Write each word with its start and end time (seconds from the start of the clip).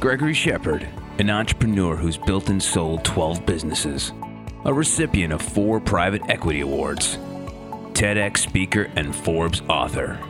Gregory 0.00 0.32
Shepard, 0.32 0.88
an 1.18 1.28
entrepreneur 1.28 1.96
who's 1.96 2.16
built 2.16 2.50
and 2.50 2.62
sold 2.62 3.04
12 3.04 3.44
businesses, 3.44 4.12
a 4.64 4.72
recipient 4.72 5.32
of 5.32 5.42
four 5.42 5.80
private 5.80 6.22
equity 6.28 6.60
awards, 6.60 7.16
TEDx 7.94 8.36
speaker, 8.38 8.88
and 8.94 9.12
Forbes 9.12 9.60
author. 9.68 10.20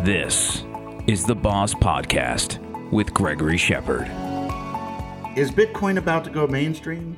This 0.00 0.64
is 1.06 1.24
the 1.24 1.34
Boss 1.34 1.72
Podcast 1.72 2.58
with 2.90 3.14
Gregory 3.14 3.56
Shepard. 3.56 4.06
Is 5.34 5.50
Bitcoin 5.50 5.96
about 5.96 6.22
to 6.24 6.30
go 6.30 6.46
mainstream? 6.46 7.16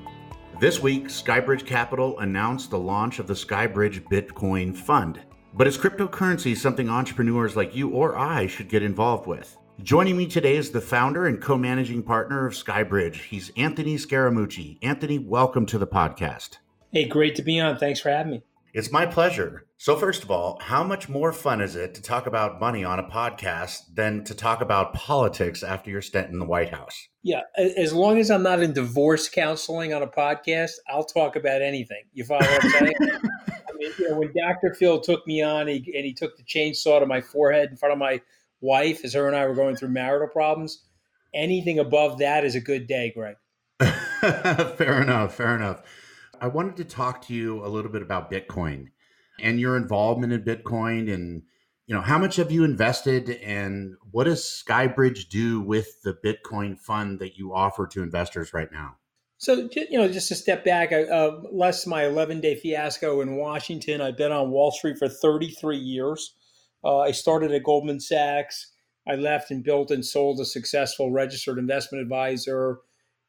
This 0.61 0.81
week, 0.81 1.09
Skybridge 1.09 1.67
Capital 1.67 2.17
announced 2.21 2.71
the 2.71 2.79
launch 2.79 3.19
of 3.19 3.27
the 3.27 3.35
Skybridge 3.35 4.05
Bitcoin 4.09 4.73
Fund. 4.77 5.21
But 5.53 5.67
is 5.67 5.77
cryptocurrency 5.77 6.57
something 6.57 6.89
entrepreneurs 6.89 7.57
like 7.57 7.75
you 7.75 7.91
or 7.91 8.17
I 8.17 8.47
should 8.47 8.69
get 8.69 8.85
involved 8.85 9.27
with? 9.27 9.59
Joining 9.81 10.17
me 10.17 10.27
today 10.27 10.57
is 10.57 10.71
the 10.71 10.81
founder 10.81 11.27
and 11.27 11.41
co 11.41 11.57
managing 11.57 12.03
partner 12.03 12.47
of 12.47 12.53
Skybridge. 12.53 13.15
He's 13.17 13.51
Anthony 13.57 13.97
Scaramucci. 13.97 14.79
Anthony, 14.83 15.19
welcome 15.19 15.67
to 15.67 15.79
the 15.79 15.87
podcast. 15.87 16.59
Hey, 16.93 17.07
great 17.07 17.35
to 17.37 17.43
be 17.43 17.59
on. 17.59 17.79
Thanks 17.79 17.99
for 17.99 18.11
having 18.11 18.33
me. 18.33 18.43
It's 18.75 18.93
my 18.93 19.07
pleasure. 19.07 19.67
So, 19.79 19.97
first 19.97 20.23
of 20.23 20.31
all, 20.31 20.59
how 20.61 20.85
much 20.85 21.09
more 21.09 21.33
fun 21.33 21.61
is 21.61 21.75
it 21.75 21.95
to 21.95 22.03
talk 22.03 22.27
about 22.27 22.61
money 22.61 22.85
on 22.85 22.99
a 22.99 23.03
podcast 23.03 23.95
than 23.95 24.23
to 24.25 24.35
talk 24.35 24.61
about 24.61 24.95
politics 24.95 25.63
after 25.63 25.91
your 25.91 26.03
stint 26.03 26.31
in 26.31 26.39
the 26.39 26.45
White 26.45 26.71
House? 26.71 27.09
Yeah, 27.23 27.41
as 27.57 27.93
long 27.93 28.19
as 28.19 28.31
I'm 28.31 28.43
not 28.43 28.63
in 28.63 28.75
divorce 28.75 29.29
counseling 29.29 29.95
on 29.95 30.03
a 30.03 30.07
podcast, 30.07 30.73
I'll 30.89 31.03
talk 31.03 31.35
about 31.35 31.63
anything. 31.63 32.05
You 32.13 32.25
follow 32.25 32.47
what 32.47 32.65
I'm 32.65 32.71
saying? 32.71 32.95
I 33.01 33.73
mean, 33.77 33.91
you 33.99 34.11
know, 34.11 34.19
when 34.19 34.33
Dr. 34.37 34.75
Phil 34.75 35.01
took 35.01 35.27
me 35.27 35.43
on 35.43 35.67
he, 35.67 35.77
and 35.97 36.05
he 36.05 36.13
took 36.13 36.37
the 36.37 36.45
chainsaw 36.45 37.01
to 37.01 37.07
my 37.07 37.23
forehead 37.23 37.71
in 37.71 37.77
front 37.77 37.93
of 37.93 37.99
my 37.99 38.21
wife 38.63 39.05
as 39.05 39.13
her 39.13 39.27
and 39.27 39.37
I 39.37 39.47
were 39.47 39.55
going 39.55 39.77
through 39.77 39.91
marital 39.91 40.29
problems, 40.29 40.85
anything 41.35 41.79
above 41.79 42.19
that 42.19 42.45
is 42.45 42.55
a 42.55 42.61
good 42.61 42.87
day, 42.87 43.13
Greg. 43.15 43.37
fair 43.81 45.03
enough. 45.03 45.35
Fair 45.35 45.55
enough. 45.55 45.83
I 46.41 46.47
wanted 46.49 46.77
to 46.77 46.85
talk 46.85 47.23
to 47.27 47.35
you 47.35 47.65
a 47.65 47.69
little 47.69 47.91
bit 47.91 48.03
about 48.03 48.31
Bitcoin 48.31 48.87
and 49.41 49.61
your 49.61 49.77
involvement 49.77 50.33
in 50.33 50.43
Bitcoin 50.43 51.13
and 51.13 51.43
you 51.87 51.95
know 51.95 52.01
how 52.01 52.19
much 52.19 52.37
have 52.37 52.51
you 52.51 52.65
invested 52.65 53.29
and 53.29 53.97
what 54.11 54.25
does 54.25 54.43
skybridge 54.45 55.29
do 55.29 55.61
with 55.61 56.03
the 56.03 56.17
bitcoin 56.25 56.79
fund 56.79 57.19
that 57.19 57.37
you 57.37 57.53
offer 57.55 57.87
to 57.87 58.03
investors 58.03 58.55
right 58.55 58.71
now 58.73 58.97
so 59.37 59.69
you 59.75 59.99
know 59.99 60.09
just 60.09 60.29
to 60.29 60.35
step 60.35 60.65
back 60.65 60.93
uh, 60.93 61.33
less 61.51 61.87
my 61.87 62.07
11 62.07 62.41
day 62.41 62.55
fiasco 62.55 63.21
in 63.21 63.37
washington 63.37 64.01
i've 64.01 64.17
been 64.17 64.33
on 64.33 64.51
wall 64.51 64.71
street 64.71 64.97
for 64.97 65.09
33 65.09 65.77
years 65.77 66.35
uh, 66.85 66.99
i 67.01 67.11
started 67.11 67.53
at 67.53 67.63
goldman 67.63 68.01
sachs 68.01 68.73
i 69.09 69.15
left 69.15 69.51
and 69.51 69.65
built 69.65 69.91
and 69.91 70.05
sold 70.05 70.41
a 70.41 70.45
successful 70.45 71.11
registered 71.11 71.59
investment 71.59 72.03
advisor 72.03 72.79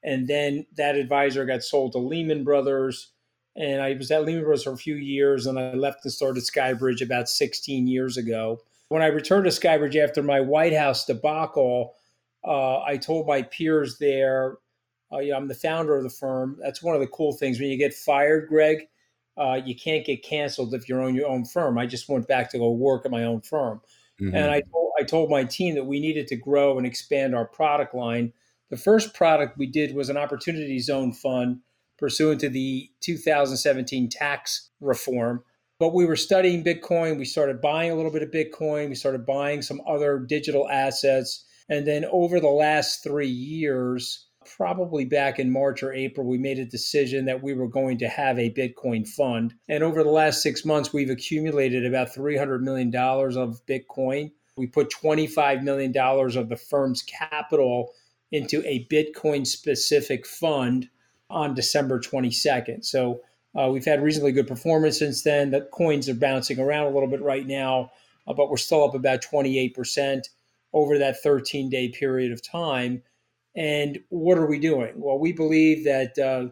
and 0.04 0.28
then 0.28 0.66
that 0.76 0.96
advisor 0.96 1.46
got 1.46 1.64
sold 1.64 1.92
to 1.92 1.98
lehman 1.98 2.44
brothers 2.44 3.14
and 3.56 3.82
I 3.82 3.94
was 3.94 4.10
at 4.12 4.26
Lehman 4.26 4.44
Brothers 4.44 4.64
for 4.64 4.74
a 4.74 4.78
few 4.78 4.96
years, 4.96 5.46
and 5.46 5.60
I 5.60 5.74
left 5.74 6.04
and 6.04 6.12
started 6.14 6.44
Skybridge 6.44 7.02
about 7.02 7.30
16 7.30 7.88
years 7.88 8.18
ago. 8.18 8.60
When 8.90 9.02
I 9.02 9.08
returned 9.08 9.46
to 9.46 9.52
Skybridge 9.52 9.96
after 9.96 10.24
my 10.24 10.42
White 10.42 10.74
House 10.74 11.06
debacle, 11.06 11.94
uh, 12.46 12.82
I 12.82 12.98
told 12.98 13.28
my 13.28 13.44
peers 13.44 13.98
there, 14.00 14.58
uh, 15.12 15.20
you 15.20 15.32
know, 15.32 15.38
I'm 15.38 15.48
the 15.48 15.56
founder 15.56 15.96
of 15.96 16.04
the 16.04 16.10
firm. 16.10 16.58
That's 16.62 16.82
one 16.82 16.96
of 16.96 17.02
the 17.02 17.08
cool 17.08 17.34
things. 17.34 17.60
When 17.60 17.70
you 17.70 17.78
get 17.78 17.94
fired, 17.94 18.50
Greg, 18.50 18.88
uh, 19.38 19.60
you 19.64 19.76
can't 19.76 20.06
get 20.06 20.24
canceled 20.24 20.74
if 20.74 20.88
you 20.88 21.00
own 21.00 21.16
your 21.16 21.28
own 21.28 21.46
firm. 21.46 21.78
I 21.78 21.86
just 21.86 22.10
went 22.10 22.28
back 22.28 22.52
to 22.52 22.58
go 22.58 22.72
work 22.72 23.06
at 23.06 23.12
my 23.12 23.24
own 23.24 23.42
firm. 23.42 23.82
Mm-hmm. 24.22 24.36
And 24.36 24.52
I 24.52 24.62
told, 24.62 24.92
I 25.00 25.04
told 25.04 25.30
my 25.30 25.44
team 25.44 25.76
that 25.76 25.86
we 25.86 26.00
needed 26.00 26.28
to 26.28 26.36
grow 26.36 26.78
and 26.78 26.86
expand 26.86 27.36
our 27.36 27.46
product 27.46 27.96
line. 27.96 28.34
The 28.70 28.78
first 28.78 29.14
product 29.14 29.58
we 29.58 29.68
did 29.68 29.96
was 29.96 30.10
an 30.10 30.18
opportunity 30.18 30.80
zone 30.80 31.14
fund 31.14 31.60
pursuant 31.98 32.42
to 32.42 32.50
the 32.50 32.90
2017 33.02 34.10
tax 34.10 34.70
reform. 34.82 35.44
But 35.80 35.94
we 35.94 36.06
were 36.06 36.16
studying 36.16 36.64
Bitcoin. 36.64 37.18
We 37.18 37.26
started 37.26 37.62
buying 37.62 37.92
a 37.92 37.96
little 37.96 38.12
bit 38.12 38.24
of 38.24 38.32
Bitcoin. 38.32 38.90
We 38.90 38.96
started 38.96 39.26
buying 39.26 39.62
some 39.62 39.82
other 39.88 40.20
digital 40.20 40.70
assets. 40.70 41.46
And 41.70 41.88
then 41.88 42.06
over 42.12 42.40
the 42.40 42.48
last 42.48 43.04
three 43.04 43.28
years, 43.28 44.28
probably 44.46 45.06
back 45.06 45.40
in 45.40 45.52
March 45.52 45.84
or 45.84 45.94
April, 45.94 46.28
we 46.28 46.38
made 46.38 46.60
a 46.60 46.66
decision 46.66 47.26
that 47.26 47.42
we 47.42 47.54
were 47.54 47.68
going 47.68 47.98
to 48.00 48.08
have 48.08 48.38
a 48.40 48.52
Bitcoin 48.52 49.08
fund. 49.08 49.54
And 49.70 49.84
over 49.84 50.04
the 50.04 50.10
last 50.10 50.42
six 50.42 50.66
months, 50.66 50.94
we've 50.94 51.10
accumulated 51.10 51.86
about 51.86 52.10
$300 52.10 52.62
million 52.62 52.94
of 52.96 53.66
Bitcoin. 53.66 54.32
We 54.58 54.68
put 54.68 54.92
$25 54.92 55.64
million 55.64 55.96
of 55.98 56.50
the 56.50 56.56
firm's 56.56 57.02
capital 57.02 57.94
into 58.32 58.66
a 58.68 58.86
Bitcoin 58.88 59.46
specific 59.46 60.26
fund 60.26 60.90
on 61.30 61.54
December 61.54 62.00
22nd. 62.00 62.84
So 62.84 63.22
uh, 63.56 63.70
we've 63.72 63.86
had 63.86 64.02
reasonably 64.02 64.32
good 64.32 64.48
performance 64.48 65.00
since 65.00 65.24
then. 65.24 65.52
The 65.52 65.62
coins 65.72 66.10
are 66.10 66.16
bouncing 66.16 66.60
around 66.60 66.86
a 66.88 66.90
little 66.90 67.10
bit 67.10 67.22
right 67.22 67.46
now, 67.46 67.92
uh, 68.28 68.34
but 68.34 68.50
we're 68.50 68.58
still 68.58 68.84
up 68.84 68.96
about 68.96 69.22
28% 69.22 70.28
over 70.74 70.98
that 70.98 71.22
13 71.22 71.70
day 71.70 71.90
period 71.90 72.32
of 72.32 72.42
time. 72.42 73.04
And 73.56 74.00
what 74.10 74.38
are 74.38 74.48
we 74.48 74.60
doing? 74.60 74.94
Well, 74.96 75.20
we 75.20 75.32
believe 75.32 75.84
that 75.86 76.18
uh, 76.18 76.50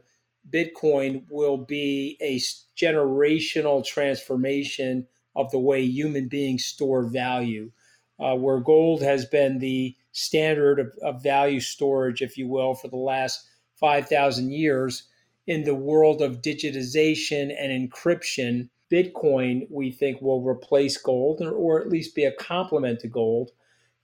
Bitcoin 0.49 1.23
will 1.29 1.57
be 1.57 2.17
a 2.21 2.37
generational 2.79 3.85
transformation 3.85 5.07
of 5.35 5.49
the 5.51 5.59
way 5.59 5.81
human 5.83 6.27
beings 6.27 6.65
store 6.65 7.03
value. 7.03 7.71
Uh, 8.19 8.35
where 8.35 8.59
gold 8.59 9.01
has 9.01 9.25
been 9.25 9.57
the 9.57 9.95
standard 10.11 10.79
of, 10.79 10.93
of 11.01 11.23
value 11.23 11.59
storage, 11.59 12.21
if 12.21 12.37
you 12.37 12.47
will, 12.47 12.75
for 12.75 12.87
the 12.87 12.97
last 12.97 13.47
5,000 13.79 14.51
years 14.51 15.07
in 15.47 15.63
the 15.63 15.73
world 15.73 16.21
of 16.21 16.41
digitization 16.41 17.51
and 17.57 17.91
encryption, 17.91 18.69
Bitcoin, 18.91 19.65
we 19.71 19.89
think, 19.89 20.21
will 20.21 20.43
replace 20.43 20.97
gold 20.97 21.41
or, 21.41 21.51
or 21.51 21.81
at 21.81 21.89
least 21.89 22.13
be 22.13 22.25
a 22.25 22.31
complement 22.33 22.99
to 22.99 23.07
gold. 23.07 23.51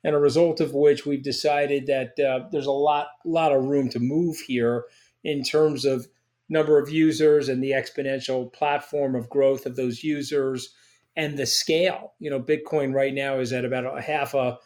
And 0.04 0.16
a 0.16 0.20
result 0.20 0.62
of 0.62 0.74
which 0.74 1.06
we've 1.06 1.24
decided 1.24 1.88
that 1.88 2.20
uh, 2.20 2.48
there's 2.52 2.68
a 2.68 2.72
lot, 2.72 3.08
lot 3.26 3.52
of 3.52 3.66
room 3.66 3.90
to 3.90 4.00
move 4.00 4.38
here 4.38 4.86
in 5.24 5.44
terms 5.44 5.86
of 5.86 6.08
number 6.50 6.80
of 6.80 6.90
users 6.90 7.50
and 7.50 7.62
the 7.62 7.72
exponential 7.72 8.52
platform 8.54 9.16
of 9.16 9.30
growth 9.30 9.66
of 9.66 9.76
those 9.76 10.04
users 10.04 10.74
and 11.16 11.38
the 11.38 11.46
scale. 11.46 12.14
You 12.20 12.30
know, 12.30 12.40
Bitcoin 12.40 12.94
right 12.94 13.14
now 13.14 13.40
is 13.40 13.52
at 13.52 13.66
about 13.66 13.98
a 13.98 14.02
half 14.02 14.34
a 14.34 14.58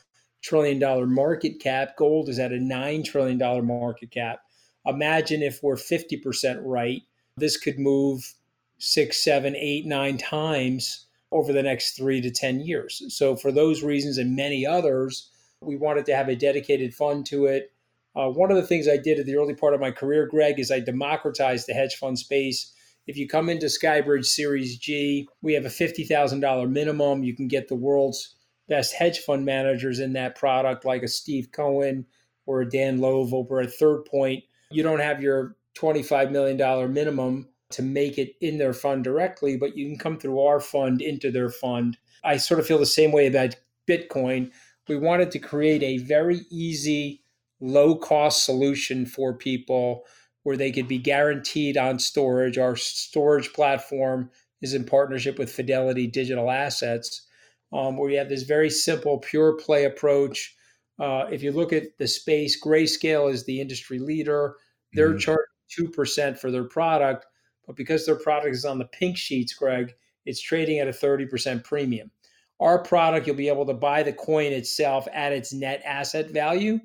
trillion 0.41 0.79
dollar 0.79 1.07
market 1.07 1.59
cap. 1.59 1.95
Gold 1.97 2.29
is 2.29 2.39
at 2.39 2.51
a 2.51 2.59
nine 2.59 3.03
trillion 3.03 3.37
dollar 3.37 3.63
market 3.63 4.11
cap. 4.11 4.41
Imagine 4.85 5.41
if 5.43 5.61
we're 5.63 5.75
50% 5.75 6.59
right, 6.63 7.01
this 7.37 7.57
could 7.57 7.79
move 7.79 8.33
six, 8.77 9.23
seven, 9.23 9.55
eight, 9.55 9.85
nine 9.85 10.17
times 10.17 11.05
over 11.31 11.53
the 11.53 11.63
next 11.63 11.95
three 11.95 12.21
to 12.21 12.31
10 12.31 12.61
years. 12.61 13.01
So, 13.09 13.35
for 13.35 13.51
those 13.51 13.83
reasons 13.83 14.17
and 14.17 14.35
many 14.35 14.65
others, 14.65 15.29
we 15.61 15.75
wanted 15.75 16.05
to 16.07 16.15
have 16.15 16.29
a 16.29 16.35
dedicated 16.35 16.93
fund 16.93 17.25
to 17.27 17.45
it. 17.45 17.71
Uh, 18.15 18.29
one 18.29 18.51
of 18.51 18.57
the 18.57 18.67
things 18.67 18.87
I 18.87 18.97
did 18.97 19.19
at 19.19 19.25
the 19.25 19.37
early 19.37 19.53
part 19.53 19.73
of 19.73 19.79
my 19.79 19.91
career, 19.91 20.25
Greg, 20.25 20.59
is 20.59 20.71
I 20.71 20.79
democratized 20.79 21.67
the 21.67 21.73
hedge 21.73 21.95
fund 21.95 22.19
space. 22.19 22.73
If 23.07 23.17
you 23.17 23.27
come 23.27 23.49
into 23.49 23.67
Skybridge 23.67 24.25
Series 24.25 24.77
G, 24.77 25.27
we 25.41 25.53
have 25.53 25.65
a 25.65 25.69
$50,000 25.69 26.69
minimum. 26.69 27.23
You 27.23 27.35
can 27.35 27.47
get 27.47 27.67
the 27.67 27.75
world's 27.75 28.35
best 28.67 28.93
hedge 28.93 29.19
fund 29.19 29.45
managers 29.45 29.99
in 29.99 30.13
that 30.13 30.35
product, 30.35 30.85
like 30.85 31.03
a 31.03 31.07
Steve 31.07 31.51
Cohen 31.51 32.05
or 32.45 32.61
a 32.61 32.69
Dan 32.69 32.99
Loeb 32.99 33.33
over 33.33 33.61
at 33.61 33.73
Third 33.73 34.05
Point 34.05 34.43
you 34.71 34.83
don't 34.83 35.01
have 35.01 35.21
your 35.21 35.55
$25 35.77 36.31
million 36.31 36.93
minimum 36.93 37.47
to 37.73 37.81
make 37.81 38.17
it 38.17 38.35
in 38.41 38.57
their 38.57 38.73
fund 38.73 39.03
directly, 39.03 39.57
but 39.57 39.77
you 39.77 39.85
can 39.87 39.97
come 39.97 40.17
through 40.17 40.39
our 40.39 40.59
fund 40.59 41.01
into 41.01 41.31
their 41.31 41.49
fund. 41.49 41.97
I 42.23 42.37
sort 42.37 42.59
of 42.59 42.67
feel 42.67 42.77
the 42.77 42.85
same 42.85 43.11
way 43.11 43.27
about 43.27 43.55
Bitcoin. 43.87 44.51
We 44.87 44.97
wanted 44.97 45.31
to 45.31 45.39
create 45.39 45.83
a 45.83 45.97
very 45.99 46.41
easy, 46.49 47.23
low 47.59 47.95
cost 47.95 48.45
solution 48.45 49.05
for 49.05 49.33
people 49.33 50.03
where 50.43 50.57
they 50.57 50.71
could 50.71 50.87
be 50.87 50.97
guaranteed 50.97 51.77
on 51.77 51.99
storage. 51.99 52.57
Our 52.57 52.75
storage 52.75 53.53
platform 53.53 54.31
is 54.61 54.73
in 54.73 54.85
partnership 54.85 55.37
with 55.39 55.51
Fidelity 55.51 56.07
Digital 56.07 56.49
Assets, 56.49 57.27
um, 57.73 57.97
where 57.97 58.09
you 58.09 58.17
have 58.17 58.29
this 58.29 58.43
very 58.43 58.69
simple, 58.69 59.19
pure 59.19 59.53
play 59.57 59.85
approach 59.85 60.55
uh, 61.01 61.25
if 61.31 61.41
you 61.41 61.51
look 61.51 61.73
at 61.73 61.97
the 61.97 62.07
space, 62.07 62.61
Grayscale 62.61 63.31
is 63.31 63.45
the 63.45 63.59
industry 63.59 63.97
leader. 63.97 64.55
They're 64.93 65.15
mm-hmm. 65.15 65.17
charging 65.17 65.91
2% 65.91 66.37
for 66.37 66.51
their 66.51 66.65
product, 66.65 67.25
but 67.65 67.75
because 67.75 68.05
their 68.05 68.15
product 68.15 68.55
is 68.55 68.65
on 68.65 68.79
the 68.79 68.85
pink 68.85 69.17
sheets, 69.17 69.53
Greg, 69.53 69.93
it's 70.25 70.41
trading 70.41 70.79
at 70.79 70.87
a 70.87 70.91
30% 70.91 71.63
premium. 71.63 72.11
Our 72.59 72.83
product, 72.83 73.25
you'll 73.25 73.35
be 73.35 73.47
able 73.47 73.65
to 73.65 73.73
buy 73.73 74.03
the 74.03 74.13
coin 74.13 74.51
itself 74.51 75.07
at 75.13 75.33
its 75.33 75.51
net 75.51 75.81
asset 75.83 76.29
value, 76.29 76.75
uh, 76.75 76.77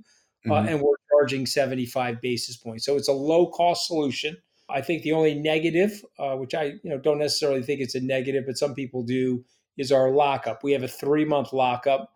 mm-hmm. 0.49 0.53
uh, 0.53 0.71
and 0.71 0.81
we're 0.81 0.95
charging 1.11 1.45
75 1.45 2.21
basis 2.21 2.57
points. 2.57 2.85
So 2.85 2.97
it's 2.97 3.09
a 3.09 3.13
low 3.13 3.49
cost 3.49 3.87
solution. 3.87 4.37
I 4.69 4.81
think 4.81 5.03
the 5.03 5.13
only 5.13 5.35
negative, 5.35 6.03
uh, 6.19 6.35
which 6.35 6.55
I 6.55 6.65
you 6.83 6.91
know 6.91 6.99
don't 6.99 7.19
necessarily 7.19 7.63
think 7.63 7.81
it's 7.81 7.95
a 7.95 8.01
negative, 8.01 8.45
but 8.47 8.57
some 8.57 8.75
people 8.75 9.03
do, 9.03 9.45
is 9.77 9.93
our 9.93 10.11
lockup. 10.11 10.65
We 10.65 10.73
have 10.73 10.83
a 10.83 10.89
three 10.89 11.25
month 11.25 11.53
lockup. 11.53 12.11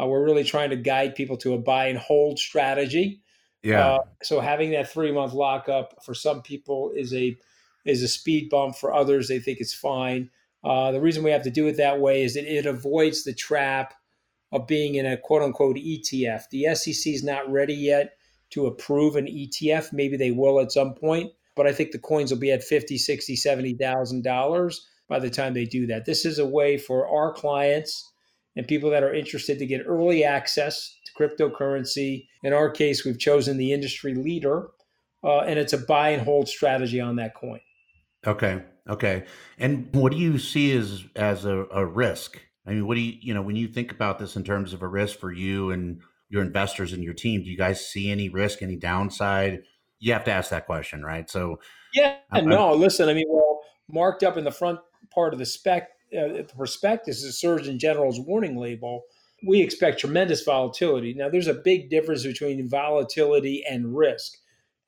Uh, 0.00 0.06
we're 0.06 0.24
really 0.24 0.44
trying 0.44 0.70
to 0.70 0.76
guide 0.76 1.14
people 1.14 1.36
to 1.38 1.54
a 1.54 1.58
buy 1.58 1.86
and 1.86 1.98
hold 1.98 2.38
strategy. 2.38 3.22
Yeah. 3.62 3.94
Uh, 3.94 3.98
so 4.22 4.40
having 4.40 4.70
that 4.72 4.90
three 4.90 5.10
month 5.10 5.32
lockup 5.32 6.04
for 6.04 6.14
some 6.14 6.42
people 6.42 6.92
is 6.94 7.14
a 7.14 7.36
is 7.86 8.02
a 8.02 8.08
speed 8.08 8.50
bump. 8.50 8.76
For 8.76 8.92
others, 8.92 9.28
they 9.28 9.38
think 9.38 9.58
it's 9.60 9.74
fine. 9.74 10.30
Uh, 10.62 10.90
the 10.92 11.00
reason 11.00 11.22
we 11.22 11.30
have 11.30 11.44
to 11.44 11.50
do 11.50 11.68
it 11.68 11.76
that 11.76 12.00
way 12.00 12.22
is 12.22 12.34
that 12.34 12.52
it 12.52 12.66
avoids 12.66 13.24
the 13.24 13.32
trap 13.32 13.94
of 14.52 14.66
being 14.66 14.96
in 14.96 15.06
a 15.06 15.16
quote 15.16 15.42
unquote 15.42 15.76
ETF. 15.76 16.44
The 16.50 16.74
SEC 16.74 17.12
is 17.12 17.24
not 17.24 17.50
ready 17.50 17.74
yet 17.74 18.16
to 18.50 18.66
approve 18.66 19.16
an 19.16 19.26
ETF. 19.26 19.92
Maybe 19.92 20.16
they 20.16 20.30
will 20.30 20.60
at 20.60 20.72
some 20.72 20.94
point, 20.94 21.32
but 21.54 21.66
I 21.66 21.72
think 21.72 21.92
the 21.92 21.98
coins 21.98 22.30
will 22.30 22.38
be 22.38 22.52
at 22.52 22.64
50, 22.64 22.98
60, 22.98 23.36
70,000 23.36 24.22
dollars 24.22 24.86
by 25.08 25.18
the 25.18 25.30
time 25.30 25.54
they 25.54 25.64
do 25.64 25.86
that. 25.86 26.04
This 26.04 26.24
is 26.24 26.38
a 26.38 26.46
way 26.46 26.78
for 26.78 27.08
our 27.08 27.32
clients 27.32 28.12
and 28.56 28.66
people 28.66 28.90
that 28.90 29.02
are 29.02 29.14
interested 29.14 29.58
to 29.58 29.66
get 29.66 29.84
early 29.86 30.24
access 30.24 30.96
to 31.04 31.12
cryptocurrency. 31.12 32.26
In 32.42 32.52
our 32.52 32.70
case, 32.70 33.04
we've 33.04 33.18
chosen 33.18 33.56
the 33.56 33.72
industry 33.72 34.14
leader, 34.14 34.68
uh, 35.22 35.40
and 35.40 35.58
it's 35.58 35.72
a 35.72 35.78
buy 35.78 36.10
and 36.10 36.22
hold 36.22 36.48
strategy 36.48 37.00
on 37.00 37.16
that 37.16 37.34
coin. 37.34 37.60
Okay. 38.26 38.62
Okay. 38.88 39.24
And 39.58 39.88
what 39.92 40.12
do 40.12 40.18
you 40.18 40.38
see 40.38 40.76
as 40.76 41.04
as 41.14 41.44
a, 41.44 41.66
a 41.72 41.84
risk? 41.84 42.40
I 42.66 42.70
mean, 42.70 42.86
what 42.86 42.94
do 42.94 43.00
you 43.00 43.14
you 43.20 43.34
know 43.34 43.42
when 43.42 43.56
you 43.56 43.68
think 43.68 43.92
about 43.92 44.18
this 44.18 44.36
in 44.36 44.44
terms 44.44 44.72
of 44.72 44.82
a 44.82 44.88
risk 44.88 45.18
for 45.18 45.32
you 45.32 45.70
and 45.70 46.00
your 46.28 46.42
investors 46.42 46.92
and 46.92 47.02
your 47.02 47.14
team? 47.14 47.42
Do 47.42 47.50
you 47.50 47.56
guys 47.56 47.84
see 47.84 48.10
any 48.10 48.28
risk, 48.28 48.62
any 48.62 48.76
downside? 48.76 49.62
You 49.98 50.12
have 50.12 50.24
to 50.24 50.30
ask 50.30 50.50
that 50.50 50.66
question, 50.66 51.04
right? 51.04 51.28
So, 51.30 51.58
yeah, 51.94 52.16
I'm, 52.30 52.46
no. 52.46 52.74
I'm, 52.74 52.80
listen, 52.80 53.08
I 53.08 53.14
mean, 53.14 53.26
well, 53.28 53.60
marked 53.88 54.22
up 54.22 54.36
in 54.36 54.44
the 54.44 54.50
front 54.50 54.78
part 55.10 55.32
of 55.32 55.38
the 55.38 55.46
spec, 55.46 55.88
uh, 56.12 56.28
the 56.28 56.46
prospectus 56.54 57.18
is 57.18 57.24
a 57.24 57.32
Surgeon 57.32 57.78
General's 57.78 58.20
warning 58.20 58.56
label. 58.56 59.04
We 59.46 59.62
expect 59.62 59.98
tremendous 59.98 60.42
volatility. 60.42 61.14
Now, 61.14 61.28
there's 61.28 61.46
a 61.46 61.54
big 61.54 61.88
difference 61.88 62.24
between 62.24 62.68
volatility 62.68 63.64
and 63.68 63.96
risk. 63.96 64.34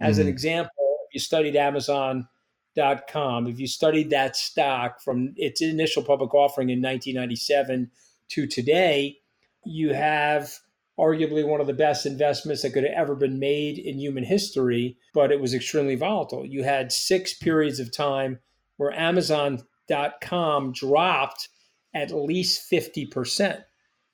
As 0.01 0.17
mm-hmm. 0.17 0.23
an 0.23 0.29
example, 0.29 0.99
if 1.09 1.15
you 1.15 1.21
studied 1.21 1.57
Amazon.com, 1.57 2.29
if 2.77 3.59
you 3.59 3.67
studied 3.67 4.11
that 4.11 4.37
stock 4.37 5.01
from 5.01 5.35
its 5.37 5.61
initial 5.61 6.03
public 6.03 6.35
offering 6.35 6.71
in 6.71 6.81
1997 6.81 7.91
to 8.31 8.47
today, 8.47 9.19
you 9.65 9.93
have 9.93 10.53
arguably 10.99 11.47
one 11.47 11.61
of 11.61 11.67
the 11.67 11.73
best 11.73 12.07
investments 12.07 12.63
that 12.63 12.73
could 12.73 12.85
have 12.85 12.93
ever 12.93 13.15
been 13.15 13.39
made 13.39 13.79
in 13.79 13.99
human 13.99 14.25
history, 14.25 14.97
but 15.15 15.31
it 15.31 15.41
was 15.41 15.55
extremely 15.55 15.95
volatile. 15.95 16.45
You 16.45 16.65
had 16.65 16.91
six 16.91 17.35
periods 17.35 17.79
of 17.79 17.93
time 17.93 18.41
where 18.77 18.93
Amazon.com 18.93 20.73
dropped 20.73 21.49
at 21.95 22.13
least 22.13 22.71
50% 22.71 23.63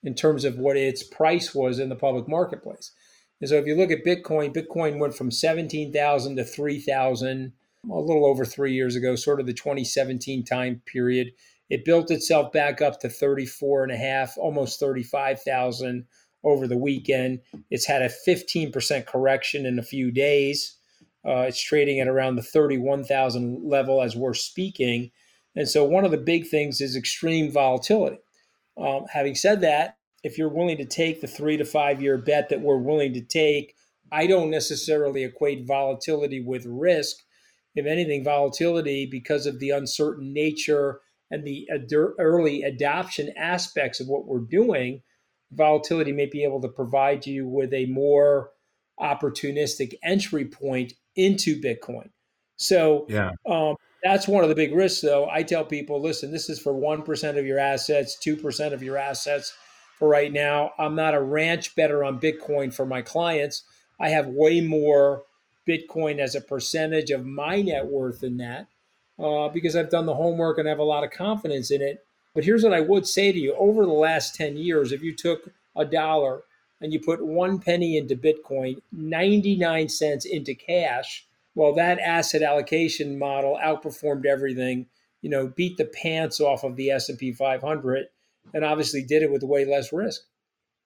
in 0.03 0.13
terms 0.13 0.45
of 0.45 0.57
what 0.57 0.77
its 0.77 1.03
price 1.03 1.55
was 1.55 1.79
in 1.79 1.89
the 1.89 1.95
public 1.95 2.27
marketplace. 2.27 2.91
And 3.41 3.49
so 3.49 3.57
if 3.57 3.65
you 3.65 3.75
look 3.75 3.91
at 3.91 4.05
Bitcoin, 4.05 4.55
Bitcoin 4.55 4.99
went 4.99 5.15
from 5.15 5.31
17,000 5.31 6.35
to 6.35 6.43
3,000 6.43 7.53
a 7.89 7.99
little 7.99 8.25
over 8.25 8.45
three 8.45 8.73
years 8.73 8.95
ago, 8.95 9.15
sort 9.15 9.39
of 9.39 9.45
the 9.45 9.53
2017 9.53 10.43
time 10.43 10.81
period. 10.85 11.31
It 11.69 11.85
built 11.85 12.11
itself 12.11 12.51
back 12.51 12.81
up 12.81 12.99
to 13.01 13.09
34 13.09 13.83
and 13.83 13.91
a 13.91 13.97
half, 13.97 14.37
almost 14.37 14.79
35,000 14.79 16.05
over 16.43 16.67
the 16.67 16.77
weekend. 16.77 17.39
It's 17.71 17.87
had 17.87 18.01
a 18.01 18.09
15% 18.27 19.05
correction 19.05 19.65
in 19.65 19.79
a 19.79 19.83
few 19.83 20.11
days. 20.11 20.77
Uh, 21.25 21.45
it's 21.47 21.61
trading 21.61 21.99
at 21.99 22.07
around 22.07 22.35
the 22.35 22.43
31,000 22.43 23.67
level 23.67 24.01
as 24.01 24.15
we're 24.15 24.35
speaking. 24.35 25.09
And 25.55 25.67
so, 25.67 25.83
one 25.83 26.05
of 26.05 26.11
the 26.11 26.17
big 26.17 26.47
things 26.47 26.81
is 26.81 26.95
extreme 26.95 27.51
volatility. 27.51 28.19
Um, 28.77 29.05
having 29.11 29.35
said 29.35 29.61
that, 29.61 29.97
if 30.23 30.37
you're 30.37 30.49
willing 30.49 30.77
to 30.77 30.85
take 30.85 31.21
the 31.21 31.27
three 31.27 31.57
to 31.57 31.65
five 31.65 32.01
year 32.01 32.17
bet 32.17 32.49
that 32.49 32.61
we're 32.61 32.77
willing 32.77 33.13
to 33.13 33.21
take, 33.21 33.75
I 34.11 34.27
don't 34.27 34.49
necessarily 34.49 35.23
equate 35.23 35.65
volatility 35.65 36.41
with 36.41 36.65
risk. 36.65 37.17
If 37.75 37.85
anything, 37.85 38.23
volatility, 38.23 39.05
because 39.05 39.45
of 39.45 39.59
the 39.59 39.71
uncertain 39.71 40.33
nature 40.33 41.01
and 41.31 41.43
the 41.43 41.67
ad- 41.73 41.91
early 42.19 42.63
adoption 42.63 43.33
aspects 43.37 43.99
of 43.99 44.07
what 44.07 44.25
we're 44.25 44.39
doing, 44.39 45.01
volatility 45.51 46.11
may 46.11 46.25
be 46.25 46.43
able 46.43 46.61
to 46.61 46.69
provide 46.69 47.25
you 47.25 47.47
with 47.47 47.73
a 47.73 47.85
more 47.87 48.51
opportunistic 48.99 49.93
entry 50.03 50.45
point 50.45 50.93
into 51.15 51.59
Bitcoin. 51.59 52.09
So 52.57 53.05
yeah. 53.09 53.31
Um, 53.45 53.75
that's 54.03 54.27
one 54.27 54.43
of 54.43 54.49
the 54.49 54.55
big 54.55 54.73
risks, 54.73 55.01
though. 55.01 55.27
I 55.29 55.41
tell 55.41 55.65
people, 55.65 55.99
listen, 55.99 56.31
this 56.31 56.47
is 56.47 56.59
for 56.59 56.73
1% 56.73 57.39
of 57.39 57.45
your 57.45 57.57
assets, 57.57 58.17
2% 58.23 58.71
of 58.71 58.83
your 58.83 58.97
assets 58.97 59.51
for 59.97 60.07
right 60.07 60.31
now. 60.31 60.71
I'm 60.77 60.95
not 60.95 61.15
a 61.15 61.21
ranch 61.21 61.75
better 61.75 62.03
on 62.03 62.19
Bitcoin 62.19 62.71
for 62.71 62.85
my 62.85 63.01
clients. 63.01 63.63
I 63.99 64.09
have 64.09 64.27
way 64.27 64.61
more 64.61 65.23
Bitcoin 65.67 66.19
as 66.19 66.35
a 66.35 66.41
percentage 66.41 67.11
of 67.11 67.25
my 67.25 67.61
net 67.61 67.85
worth 67.85 68.23
in 68.23 68.37
that 68.37 68.67
uh, 69.19 69.49
because 69.49 69.75
I've 69.75 69.89
done 69.89 70.05
the 70.05 70.15
homework 70.15 70.57
and 70.57 70.67
I 70.67 70.71
have 70.71 70.79
a 70.79 70.83
lot 70.83 71.03
of 71.03 71.11
confidence 71.11 71.71
in 71.71 71.81
it. 71.81 72.05
But 72.33 72.43
here's 72.43 72.63
what 72.63 72.73
I 72.73 72.81
would 72.81 73.07
say 73.07 73.31
to 73.31 73.39
you 73.39 73.55
over 73.55 73.85
the 73.85 73.91
last 73.91 74.35
10 74.35 74.57
years, 74.57 74.91
if 74.91 75.01
you 75.01 75.15
took 75.15 75.49
a 75.75 75.85
dollar 75.85 76.41
and 76.81 76.91
you 76.91 76.99
put 76.99 77.25
one 77.25 77.59
penny 77.59 77.97
into 77.97 78.15
Bitcoin, 78.15 78.81
99 78.91 79.87
cents 79.89 80.25
into 80.25 80.53
cash, 80.53 81.25
well, 81.55 81.73
that 81.75 81.99
asset 81.99 82.41
allocation 82.41 83.17
model 83.17 83.57
outperformed 83.63 84.25
everything, 84.25 84.87
you 85.21 85.29
know, 85.29 85.47
beat 85.47 85.77
the 85.77 85.85
pants 85.85 86.41
off 86.41 86.65
of 86.65 86.75
the 86.75 86.91
S&P 86.91 87.31
500 87.31 88.07
and 88.53 88.65
obviously 88.65 89.01
did 89.01 89.23
it 89.23 89.31
with 89.31 89.41
way 89.41 89.63
less 89.63 89.93
risk. 89.93 90.21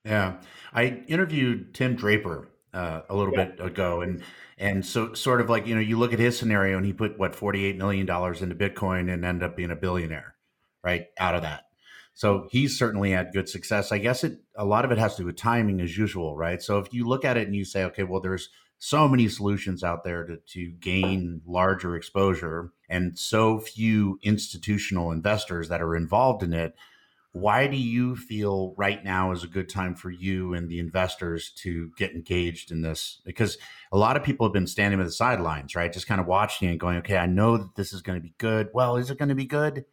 Yeah. 0.06 0.36
I 0.72 1.04
interviewed 1.08 1.74
Tim 1.74 1.96
Draper 1.96 2.48
uh, 2.74 3.02
a 3.10 3.16
little 3.16 3.34
yeah. 3.34 3.46
bit 3.46 3.60
ago 3.60 4.02
and 4.02 4.24
and 4.58 4.86
so 4.86 5.14
sort 5.14 5.42
of 5.42 5.50
like 5.50 5.66
you 5.66 5.74
know 5.74 5.82
you 5.82 5.98
look 5.98 6.14
at 6.14 6.20
his 6.20 6.38
scenario 6.38 6.78
and 6.78 6.86
he 6.86 6.94
put 6.94 7.18
what 7.18 7.36
48 7.36 7.78
million 7.78 8.06
dollars 8.06 8.42
into 8.42 8.56
bitcoin 8.56 9.12
and 9.12 9.26
ended 9.26 9.44
up 9.44 9.56
being 9.56 9.72
a 9.72 9.76
billionaire 9.76 10.36
right 10.84 11.08
out 11.20 11.36
of 11.36 11.42
that. 11.44 11.64
So 12.14 12.48
he's 12.52 12.78
certainly 12.78 13.12
had 13.12 13.32
good 13.32 13.48
success. 13.48 13.92
I 13.92 13.98
guess 13.98 14.24
it 14.24 14.40
a 14.56 14.66
lot 14.66 14.86
of 14.86 14.92
it 14.92 14.98
has 14.98 15.16
to 15.16 15.22
do 15.22 15.26
with 15.28 15.38
timing 15.38 15.80
as 15.82 15.98
usual, 15.98 16.36
right? 16.36 16.62
So 16.62 16.80
if 16.80 16.94
you 16.94 17.08
look 17.08 17.24
at 17.24 17.38
it 17.38 17.48
and 17.48 17.56
you 17.56 17.64
say, 17.64 17.84
okay, 17.86 18.04
well, 18.04 18.20
there's 18.20 18.50
so 18.78 19.08
many 19.08 19.28
solutions 19.28 19.84
out 19.84 20.04
there 20.04 20.26
to, 20.26 20.38
to 20.38 20.72
gain 20.80 21.42
larger 21.46 21.96
exposure 21.96 22.72
and 22.90 23.18
so 23.18 23.60
few 23.60 24.20
institutional 24.24 25.12
investors 25.12 25.70
that 25.70 25.82
are 25.82 25.96
involved 25.96 26.44
in 26.44 26.54
it. 26.54 26.76
Why 27.32 27.68
do 27.68 27.78
you 27.78 28.16
feel 28.16 28.74
right 28.78 29.04
now 29.04 29.32
is 29.32 29.44
a 29.44 29.48
good 29.48 29.70
time 29.70 29.96
for 29.96 30.10
you 30.10 30.54
and 30.54 30.68
the 30.68 30.80
investors 30.80 31.52
to 31.58 31.92
get 31.98 32.12
engaged 32.12 32.72
in 32.72 32.82
this? 32.82 33.22
Because 33.24 33.58
a 33.92 33.98
lot 33.98 34.18
of 34.18 34.24
people 34.24 34.48
have 34.48 34.54
been 34.54 34.66
standing 34.66 35.00
at 35.00 35.06
the 35.06 35.12
sidelines, 35.12 35.76
right? 35.76 35.94
Just 35.94 36.08
kind 36.08 36.20
of 36.20 36.28
watching 36.28 36.70
and 36.70 36.80
going, 36.80 36.98
okay, 36.98 37.18
I 37.18 37.28
know 37.28 37.58
that 37.58 37.76
this 37.76 37.94
is 37.94 38.02
going 38.02 38.18
to 38.18 38.24
be 38.24 38.34
good. 38.40 38.70
Well, 38.74 38.98
is 38.98 39.12
it 39.12 39.20
going 39.20 39.30
to 39.30 39.36
be 39.36 39.46
good? 39.46 39.86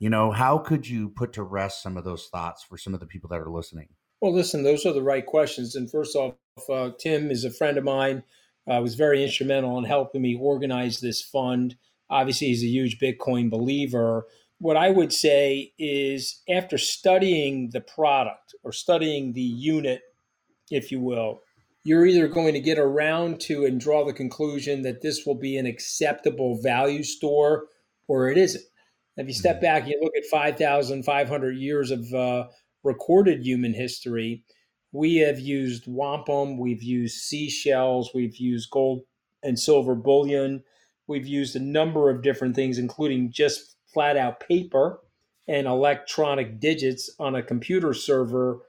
you 0.00 0.10
know 0.10 0.32
how 0.32 0.58
could 0.58 0.88
you 0.88 1.10
put 1.10 1.34
to 1.34 1.44
rest 1.44 1.82
some 1.82 1.96
of 1.96 2.02
those 2.02 2.26
thoughts 2.26 2.64
for 2.64 2.76
some 2.76 2.94
of 2.94 2.98
the 2.98 3.06
people 3.06 3.28
that 3.28 3.38
are 3.38 3.50
listening 3.50 3.88
well 4.20 4.34
listen 4.34 4.64
those 4.64 4.84
are 4.84 4.92
the 4.92 5.02
right 5.02 5.26
questions 5.26 5.76
and 5.76 5.88
first 5.88 6.16
off 6.16 6.34
uh, 6.68 6.90
tim 6.98 7.30
is 7.30 7.44
a 7.44 7.50
friend 7.50 7.78
of 7.78 7.84
mine 7.84 8.24
uh, 8.70 8.80
was 8.80 8.96
very 8.96 9.22
instrumental 9.22 9.78
in 9.78 9.84
helping 9.84 10.22
me 10.22 10.34
organize 10.34 11.00
this 11.00 11.22
fund 11.22 11.76
obviously 12.08 12.48
he's 12.48 12.64
a 12.64 12.66
huge 12.66 12.98
bitcoin 12.98 13.48
believer 13.48 14.26
what 14.60 14.76
i 14.76 14.90
would 14.90 15.12
say 15.12 15.72
is 15.78 16.42
after 16.48 16.78
studying 16.78 17.70
the 17.72 17.80
product 17.80 18.54
or 18.62 18.72
studying 18.72 19.32
the 19.32 19.40
unit 19.40 20.02
if 20.70 20.92
you 20.92 21.00
will 21.00 21.40
you're 21.82 22.06
either 22.06 22.28
going 22.28 22.52
to 22.52 22.60
get 22.60 22.78
around 22.78 23.40
to 23.40 23.64
and 23.64 23.80
draw 23.80 24.04
the 24.04 24.12
conclusion 24.12 24.82
that 24.82 25.00
this 25.00 25.24
will 25.26 25.34
be 25.34 25.56
an 25.56 25.66
acceptable 25.66 26.60
value 26.62 27.02
store 27.02 27.64
or 28.06 28.28
it 28.30 28.38
isn't 28.38 28.64
if 29.20 29.26
you 29.26 29.34
step 29.34 29.56
mm-hmm. 29.56 29.64
back, 29.64 29.86
you 29.86 29.98
look 30.00 30.16
at 30.16 30.24
5,500 30.30 31.56
years 31.56 31.90
of 31.90 32.12
uh, 32.14 32.46
recorded 32.82 33.44
human 33.44 33.74
history. 33.74 34.44
We 34.92 35.16
have 35.16 35.38
used 35.38 35.84
wampum, 35.86 36.58
we've 36.58 36.82
used 36.82 37.18
seashells, 37.18 38.10
we've 38.14 38.36
used 38.36 38.70
gold 38.70 39.02
and 39.42 39.58
silver 39.58 39.94
bullion, 39.94 40.64
we've 41.06 41.26
used 41.26 41.54
a 41.54 41.60
number 41.60 42.10
of 42.10 42.22
different 42.22 42.56
things, 42.56 42.78
including 42.78 43.30
just 43.30 43.76
flat 43.92 44.16
out 44.16 44.40
paper 44.40 45.00
and 45.48 45.66
electronic 45.66 46.60
digits 46.60 47.10
on 47.18 47.34
a 47.34 47.42
computer 47.42 47.92
server 47.92 48.60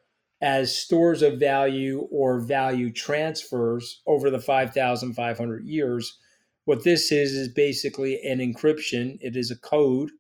as 0.42 0.76
stores 0.76 1.22
of 1.22 1.40
value 1.40 2.08
or 2.12 2.40
value 2.40 2.92
transfers 2.92 4.02
over 4.08 4.30
the 4.30 4.40
5,500 4.40 5.66
years. 5.66 6.18
What 6.66 6.84
this 6.84 7.12
is, 7.12 7.34
is 7.34 7.48
basically 7.48 8.20
an 8.24 8.40
encryption, 8.40 9.18
it 9.22 9.36
is 9.36 9.52
a 9.52 9.58
code 9.58 10.12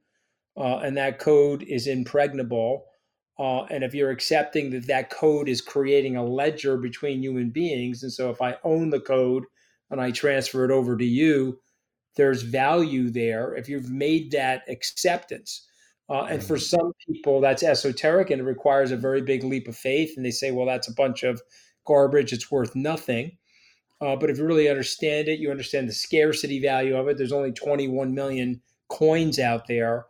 uh, 0.57 0.77
and 0.77 0.97
that 0.97 1.19
code 1.19 1.63
is 1.63 1.87
impregnable. 1.87 2.85
Uh, 3.39 3.63
and 3.63 3.83
if 3.83 3.93
you're 3.93 4.11
accepting 4.11 4.69
that 4.71 4.87
that 4.87 5.09
code 5.09 5.49
is 5.49 5.61
creating 5.61 6.15
a 6.15 6.25
ledger 6.25 6.77
between 6.77 7.23
human 7.23 7.49
beings, 7.49 8.03
and 8.03 8.11
so 8.11 8.29
if 8.29 8.41
I 8.41 8.57
own 8.63 8.89
the 8.89 8.99
code 8.99 9.45
and 9.89 9.99
I 9.99 10.11
transfer 10.11 10.63
it 10.65 10.71
over 10.71 10.97
to 10.97 11.05
you, 11.05 11.59
there's 12.15 12.43
value 12.43 13.09
there 13.09 13.55
if 13.55 13.69
you've 13.69 13.89
made 13.89 14.31
that 14.31 14.63
acceptance. 14.67 15.67
Uh, 16.09 16.23
and 16.23 16.43
for 16.43 16.57
mm-hmm. 16.57 16.77
some 16.77 16.91
people, 17.07 17.39
that's 17.39 17.63
esoteric 17.63 18.29
and 18.29 18.41
it 18.41 18.45
requires 18.45 18.91
a 18.91 18.97
very 18.97 19.21
big 19.21 19.43
leap 19.43 19.67
of 19.67 19.77
faith. 19.77 20.13
And 20.17 20.25
they 20.25 20.31
say, 20.31 20.51
well, 20.51 20.65
that's 20.65 20.89
a 20.89 20.93
bunch 20.93 21.23
of 21.23 21.41
garbage, 21.85 22.33
it's 22.33 22.51
worth 22.51 22.75
nothing. 22.75 23.37
Uh, 24.01 24.15
but 24.15 24.29
if 24.29 24.37
you 24.37 24.45
really 24.45 24.67
understand 24.67 25.27
it, 25.27 25.39
you 25.39 25.51
understand 25.51 25.87
the 25.87 25.93
scarcity 25.93 26.59
value 26.59 26.97
of 26.97 27.07
it. 27.07 27.17
There's 27.17 27.31
only 27.31 27.51
21 27.51 28.13
million 28.13 28.61
coins 28.89 29.39
out 29.39 29.67
there. 29.67 30.07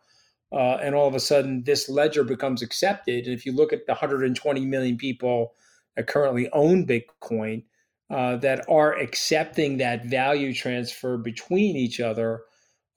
Uh, 0.50 0.78
and 0.82 0.94
all 0.94 1.06
of 1.06 1.14
a 1.14 1.20
sudden, 1.20 1.62
this 1.64 1.88
ledger 1.88 2.24
becomes 2.24 2.62
accepted. 2.62 3.26
And 3.26 3.34
if 3.34 3.46
you 3.46 3.52
look 3.52 3.72
at 3.72 3.86
the 3.86 3.92
120 3.92 4.64
million 4.66 4.96
people 4.96 5.54
that 5.96 6.06
currently 6.06 6.48
own 6.52 6.86
Bitcoin 6.86 7.64
uh, 8.12 8.36
that 8.36 8.62
are 8.68 8.92
accepting 8.92 9.78
that 9.78 10.04
value 10.04 10.52
transfer 10.52 11.16
between 11.16 11.76
each 11.76 11.98
other, 11.98 12.42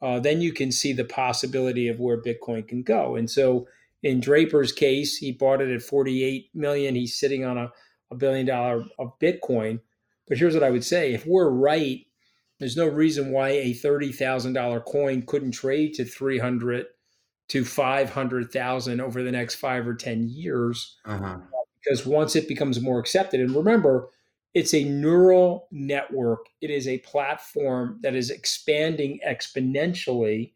uh, 0.01 0.19
then 0.19 0.41
you 0.41 0.51
can 0.51 0.73
see 0.73 0.91
the 0.91 1.05
possibility 1.05 1.87
of 1.87 2.01
where 2.01 2.21
Bitcoin 2.21 2.67
can 2.67 2.83
go. 2.83 3.15
And 3.15 3.31
so, 3.31 3.65
in 4.03 4.19
Draper's 4.19 4.73
case, 4.73 5.15
he 5.15 5.31
bought 5.31 5.61
it 5.61 5.73
at 5.73 5.81
48 5.81 6.49
million. 6.53 6.95
He's 6.95 7.17
sitting 7.17 7.45
on 7.45 7.57
a, 7.57 7.71
a 8.11 8.15
billion 8.15 8.45
dollar 8.45 8.83
of 8.99 9.17
Bitcoin. 9.19 9.79
But 10.27 10.37
here's 10.37 10.53
what 10.53 10.63
I 10.63 10.69
would 10.69 10.83
say: 10.83 11.13
if 11.13 11.25
we're 11.25 11.49
right, 11.49 12.05
there's 12.59 12.75
no 12.75 12.87
reason 12.87 13.31
why 13.31 13.49
a 13.51 13.73
thirty 13.73 14.11
thousand 14.11 14.51
dollar 14.51 14.81
coin 14.81 15.21
couldn't 15.21 15.51
trade 15.51 15.93
to 15.93 16.03
300 16.03 16.87
to 17.47 17.63
500,000 17.63 18.99
over 18.99 19.23
the 19.23 19.31
next 19.31 19.55
five 19.55 19.87
or 19.87 19.93
10 19.93 20.27
years. 20.29 20.97
Uh-huh. 21.05 21.37
Because 21.79 22.05
once 22.05 22.35
it 22.35 22.47
becomes 22.47 22.81
more 22.81 22.99
accepted, 22.99 23.39
and 23.39 23.55
remember, 23.55 24.09
it's 24.55 24.73
a 24.73 24.85
neural 24.85 25.67
network. 25.69 26.47
It 26.61 26.71
is 26.71 26.87
a 26.87 26.99
platform 26.99 27.99
that 28.01 28.15
is 28.15 28.31
expanding 28.31 29.19
exponentially. 29.27 30.53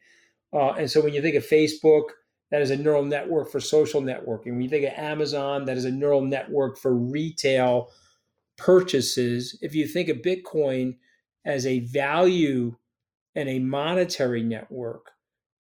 Uh, 0.54 0.70
and 0.72 0.90
so 0.90 1.02
when 1.02 1.14
you 1.14 1.22
think 1.22 1.36
of 1.36 1.46
Facebook, 1.46 2.06
that 2.50 2.62
is 2.62 2.72
a 2.72 2.78
neural 2.78 3.04
network 3.04 3.52
for 3.52 3.60
social 3.60 4.02
networking. 4.02 4.54
When 4.54 4.62
you 4.62 4.70
think 4.70 4.86
of 4.86 4.94
Amazon, 4.98 5.66
that 5.66 5.76
is 5.76 5.84
a 5.84 5.92
neural 5.92 6.22
network 6.22 6.78
for 6.78 6.96
retail 6.96 7.92
purchases. 8.58 9.60
If 9.62 9.76
you 9.76 9.86
think 9.86 10.08
of 10.08 10.18
Bitcoin 10.18 10.96
as 11.46 11.66
a 11.66 11.82
value 11.82 12.78
and 13.36 13.50
a 13.50 13.60
monetary 13.60 14.44
network 14.44 15.12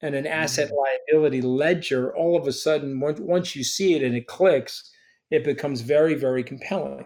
and 0.02 0.16
an 0.16 0.26
asset 0.26 0.70
mm-hmm. 0.70 0.78
liability 1.12 1.42
ledger, 1.42 2.16
all 2.16 2.38
of 2.38 2.48
a 2.48 2.54
sudden, 2.54 3.02
once 3.02 3.54
you 3.54 3.66
see 3.66 3.96
it 3.96 4.02
and 4.02 4.16
it 4.16 4.28
clicks, 4.28 4.90
it 5.30 5.44
becomes 5.44 5.82
very, 5.82 6.16
very 6.16 6.42
compelling. 6.42 7.06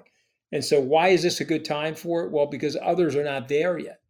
And 0.54 0.64
so, 0.64 0.80
why 0.80 1.10
is 1.10 1.24
this 1.24 1.42
a 1.42 1.46
good 1.46 1.66
time 1.66 1.96
for 1.96 2.24
it? 2.24 2.32
Well, 2.32 2.46
because 2.46 2.78
others 2.80 3.16
are 3.16 3.24
not 3.24 3.50
there 3.50 3.80
yet. 3.80 4.02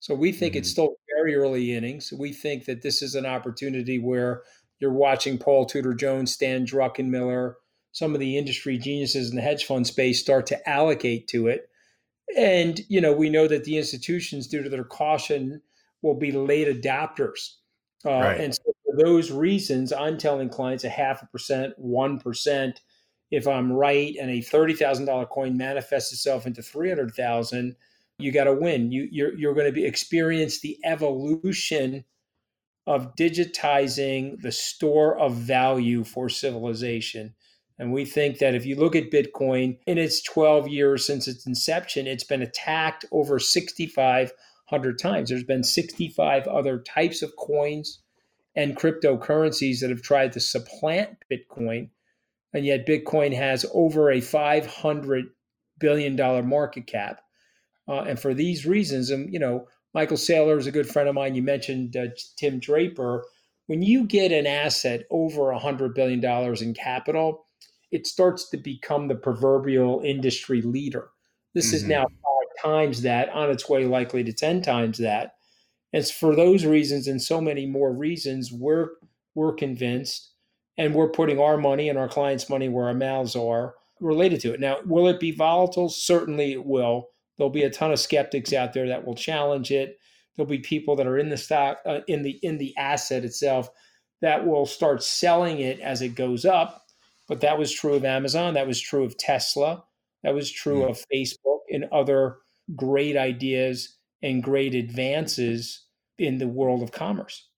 So, 0.00 0.14
we 0.14 0.32
think 0.32 0.54
mm-hmm. 0.54 0.60
it's 0.60 0.70
still 0.70 0.96
very 1.14 1.36
early 1.36 1.74
innings. 1.74 2.14
We 2.18 2.32
think 2.32 2.64
that 2.64 2.80
this 2.80 3.02
is 3.02 3.14
an 3.14 3.26
opportunity 3.26 3.98
where 3.98 4.42
you're 4.80 4.90
watching 4.90 5.36
Paul 5.36 5.66
Tudor 5.66 5.92
Jones, 5.92 6.32
Stan 6.32 6.66
Druckenmiller, 6.66 7.54
some 7.92 8.14
of 8.14 8.20
the 8.20 8.38
industry 8.38 8.78
geniuses 8.78 9.28
in 9.28 9.36
the 9.36 9.42
hedge 9.42 9.66
fund 9.66 9.86
space 9.86 10.18
start 10.18 10.46
to 10.46 10.68
allocate 10.68 11.28
to 11.28 11.46
it. 11.48 11.68
And, 12.38 12.80
you 12.88 13.02
know, 13.02 13.12
we 13.12 13.28
know 13.28 13.46
that 13.46 13.64
the 13.64 13.76
institutions, 13.76 14.46
due 14.46 14.62
to 14.62 14.70
their 14.70 14.84
caution, 14.84 15.60
will 16.00 16.14
be 16.14 16.32
late 16.32 16.68
adopters. 16.68 17.56
Uh, 18.02 18.12
right. 18.12 18.40
And 18.40 18.54
so 18.54 18.62
for 18.86 18.96
those 19.04 19.30
reasons, 19.30 19.92
I'm 19.92 20.16
telling 20.16 20.48
clients 20.48 20.84
a 20.84 20.88
half 20.88 21.22
a 21.22 21.26
percent, 21.26 21.74
1%, 21.78 22.76
if 23.32 23.48
I'm 23.48 23.72
right 23.72 24.14
and 24.20 24.30
a 24.30 24.40
$30,000 24.40 25.28
coin 25.30 25.56
manifests 25.56 26.12
itself 26.12 26.46
into 26.46 26.62
300,000, 26.62 27.74
you 28.18 28.30
got 28.30 28.44
to 28.44 28.52
win. 28.52 28.92
You, 28.92 29.08
you're, 29.10 29.34
you're 29.34 29.54
going 29.54 29.66
to 29.66 29.72
be 29.72 29.86
experience 29.86 30.60
the 30.60 30.78
evolution 30.84 32.04
of 32.86 33.16
digitizing 33.16 34.40
the 34.42 34.52
store 34.52 35.18
of 35.18 35.34
value 35.34 36.04
for 36.04 36.28
civilization. 36.28 37.34
And 37.78 37.90
we 37.90 38.04
think 38.04 38.38
that 38.38 38.54
if 38.54 38.66
you 38.66 38.76
look 38.76 38.94
at 38.94 39.10
Bitcoin 39.10 39.78
in 39.86 39.96
its 39.96 40.22
12 40.22 40.68
years 40.68 41.06
since 41.06 41.26
its 41.26 41.46
inception, 41.46 42.06
it's 42.06 42.24
been 42.24 42.42
attacked 42.42 43.06
over 43.12 43.38
6,500 43.38 44.98
times. 44.98 45.30
There's 45.30 45.42
been 45.42 45.64
65 45.64 46.46
other 46.46 46.80
types 46.80 47.22
of 47.22 47.34
coins 47.36 48.00
and 48.54 48.76
cryptocurrencies 48.76 49.80
that 49.80 49.88
have 49.88 50.02
tried 50.02 50.32
to 50.32 50.40
supplant 50.40 51.16
Bitcoin 51.32 51.88
and 52.52 52.64
yet 52.64 52.86
Bitcoin 52.86 53.34
has 53.34 53.64
over 53.72 54.10
a 54.10 54.18
$500 54.18 55.22
billion 55.78 56.48
market 56.48 56.86
cap. 56.86 57.20
Uh, 57.88 58.02
and 58.02 58.18
for 58.18 58.34
these 58.34 58.66
reasons, 58.66 59.10
and 59.10 59.32
you 59.32 59.38
know, 59.38 59.66
Michael 59.94 60.16
Saylor 60.16 60.58
is 60.58 60.66
a 60.66 60.72
good 60.72 60.88
friend 60.88 61.08
of 61.08 61.14
mine. 61.14 61.34
You 61.34 61.42
mentioned 61.42 61.96
uh, 61.96 62.06
Tim 62.36 62.58
Draper. 62.58 63.24
When 63.66 63.82
you 63.82 64.06
get 64.06 64.32
an 64.32 64.46
asset 64.46 65.04
over 65.10 65.42
$100 65.42 65.94
billion 65.94 66.24
in 66.62 66.74
capital, 66.74 67.46
it 67.90 68.06
starts 68.06 68.48
to 68.50 68.56
become 68.56 69.08
the 69.08 69.14
proverbial 69.14 70.00
industry 70.04 70.62
leader. 70.62 71.10
This 71.54 71.68
mm-hmm. 71.68 71.76
is 71.76 71.84
now 71.84 72.04
five 72.04 72.62
times 72.62 73.02
that, 73.02 73.28
on 73.30 73.50
its 73.50 73.68
way 73.68 73.84
likely 73.84 74.24
to 74.24 74.32
10 74.32 74.62
times 74.62 74.98
that. 74.98 75.34
And 75.92 76.06
for 76.06 76.34
those 76.34 76.64
reasons 76.64 77.06
and 77.06 77.20
so 77.20 77.40
many 77.40 77.66
more 77.66 77.92
reasons, 77.92 78.50
we're, 78.50 78.88
we're 79.34 79.52
convinced 79.52 80.31
and 80.78 80.94
we're 80.94 81.08
putting 81.08 81.38
our 81.38 81.56
money 81.56 81.88
and 81.88 81.98
our 81.98 82.08
clients' 82.08 82.48
money 82.48 82.68
where 82.68 82.86
our 82.86 82.94
mouths 82.94 83.36
are 83.36 83.74
related 84.00 84.40
to 84.40 84.52
it. 84.52 84.60
Now, 84.60 84.78
will 84.84 85.06
it 85.08 85.20
be 85.20 85.30
volatile? 85.30 85.88
Certainly 85.88 86.52
it 86.52 86.64
will. 86.64 87.08
There'll 87.36 87.50
be 87.50 87.62
a 87.62 87.70
ton 87.70 87.92
of 87.92 88.00
skeptics 88.00 88.52
out 88.52 88.72
there 88.72 88.88
that 88.88 89.04
will 89.04 89.14
challenge 89.14 89.70
it. 89.70 89.98
There'll 90.36 90.48
be 90.48 90.58
people 90.58 90.96
that 90.96 91.06
are 91.06 91.18
in 91.18 91.28
the 91.28 91.36
stock 91.36 91.78
uh, 91.86 92.00
in 92.08 92.22
the 92.22 92.38
in 92.42 92.58
the 92.58 92.74
asset 92.76 93.24
itself 93.24 93.68
that 94.22 94.46
will 94.46 94.66
start 94.66 95.02
selling 95.02 95.60
it 95.60 95.80
as 95.80 96.00
it 96.00 96.14
goes 96.14 96.44
up. 96.44 96.84
But 97.28 97.40
that 97.40 97.58
was 97.58 97.72
true 97.72 97.94
of 97.94 98.04
Amazon. 98.04 98.54
That 98.54 98.66
was 98.66 98.80
true 98.80 99.04
of 99.04 99.18
Tesla. 99.18 99.84
That 100.22 100.34
was 100.34 100.50
true 100.50 100.82
mm. 100.82 100.90
of 100.90 101.04
Facebook 101.12 101.60
and 101.70 101.84
other 101.92 102.38
great 102.76 103.16
ideas 103.16 103.96
and 104.22 104.42
great 104.42 104.74
advances 104.74 105.86
in 106.18 106.38
the 106.38 106.48
world 106.48 106.82
of 106.82 106.92
commerce. 106.92 107.48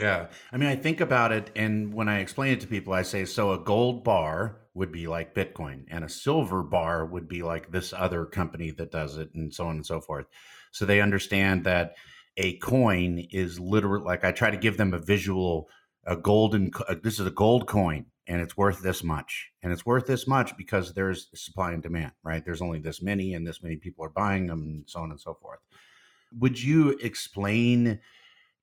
Yeah. 0.00 0.28
I 0.50 0.56
mean, 0.56 0.70
I 0.70 0.76
think 0.76 1.02
about 1.02 1.30
it, 1.30 1.50
and 1.54 1.92
when 1.92 2.08
I 2.08 2.20
explain 2.20 2.54
it 2.54 2.60
to 2.62 2.66
people, 2.66 2.94
I 2.94 3.02
say, 3.02 3.26
so 3.26 3.52
a 3.52 3.58
gold 3.58 4.02
bar 4.02 4.56
would 4.72 4.90
be 4.90 5.06
like 5.06 5.34
Bitcoin, 5.34 5.84
and 5.88 6.04
a 6.04 6.08
silver 6.08 6.62
bar 6.62 7.04
would 7.04 7.28
be 7.28 7.42
like 7.42 7.70
this 7.70 7.92
other 7.92 8.24
company 8.24 8.70
that 8.70 8.90
does 8.90 9.18
it, 9.18 9.28
and 9.34 9.52
so 9.52 9.66
on 9.66 9.76
and 9.76 9.86
so 9.86 10.00
forth. 10.00 10.24
So 10.72 10.86
they 10.86 11.02
understand 11.02 11.64
that 11.64 11.96
a 12.38 12.56
coin 12.58 13.26
is 13.30 13.60
literally 13.60 14.04
like 14.04 14.24
I 14.24 14.32
try 14.32 14.50
to 14.50 14.56
give 14.56 14.78
them 14.78 14.94
a 14.94 14.98
visual, 14.98 15.68
a 16.06 16.16
golden, 16.16 16.70
uh, 16.88 16.94
this 17.02 17.20
is 17.20 17.26
a 17.26 17.30
gold 17.30 17.66
coin, 17.66 18.06
and 18.26 18.40
it's 18.40 18.56
worth 18.56 18.80
this 18.80 19.04
much. 19.04 19.50
And 19.62 19.70
it's 19.70 19.84
worth 19.84 20.06
this 20.06 20.26
much 20.26 20.56
because 20.56 20.94
there's 20.94 21.28
supply 21.34 21.72
and 21.72 21.82
demand, 21.82 22.12
right? 22.22 22.42
There's 22.42 22.62
only 22.62 22.78
this 22.78 23.02
many, 23.02 23.34
and 23.34 23.46
this 23.46 23.62
many 23.62 23.76
people 23.76 24.06
are 24.06 24.10
buying 24.10 24.46
them, 24.46 24.62
and 24.62 24.84
so 24.86 25.00
on 25.00 25.10
and 25.10 25.20
so 25.20 25.34
forth. 25.34 25.58
Would 26.38 26.62
you 26.62 26.96
explain? 27.02 28.00